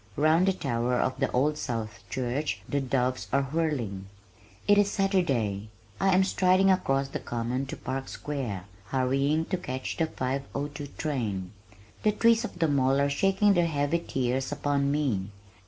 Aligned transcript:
Round 0.15 0.47
the 0.47 0.53
tower 0.53 0.95
of 0.95 1.19
the 1.19 1.29
Old 1.31 1.59
South 1.59 2.01
Church 2.09 2.59
the 2.67 2.81
doves 2.81 3.27
are 3.31 3.43
whirling. 3.43 4.07
It 4.67 4.79
is 4.79 4.89
Saturday. 4.89 5.69
I 5.99 6.15
am 6.15 6.23
striding 6.23 6.71
across 6.71 7.09
the 7.09 7.19
Common 7.19 7.67
to 7.67 7.77
Park 7.77 8.07
Square, 8.07 8.63
hurrying 8.87 9.45
to 9.45 9.57
catch 9.57 9.97
the 9.97 10.07
5:02 10.07 10.97
train. 10.97 11.51
The 12.01 12.13
trees 12.13 12.43
of 12.43 12.57
the 12.57 12.67
Mall 12.67 12.99
are 12.99 13.11
shaking 13.11 13.53
their 13.53 13.67
heavy 13.67 13.99
tears 13.99 14.51
upon 14.51 14.89
me. 14.91 15.29